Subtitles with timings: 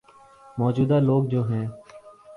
[0.57, 1.65] موجود ہ لوگ جو ہیں۔